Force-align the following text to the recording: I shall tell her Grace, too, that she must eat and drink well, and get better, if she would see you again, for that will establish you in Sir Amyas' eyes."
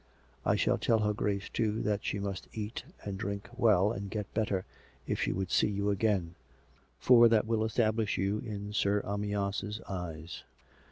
I 0.43 0.55
shall 0.55 0.79
tell 0.79 0.97
her 1.01 1.13
Grace, 1.13 1.47
too, 1.47 1.83
that 1.83 2.03
she 2.03 2.17
must 2.17 2.47
eat 2.53 2.85
and 3.03 3.19
drink 3.19 3.47
well, 3.55 3.91
and 3.91 4.09
get 4.09 4.33
better, 4.33 4.65
if 5.05 5.21
she 5.21 5.31
would 5.31 5.51
see 5.51 5.69
you 5.69 5.91
again, 5.91 6.33
for 6.97 7.27
that 7.27 7.45
will 7.45 7.63
establish 7.63 8.17
you 8.17 8.39
in 8.39 8.73
Sir 8.73 9.03
Amyas' 9.05 9.79
eyes." 9.87 10.41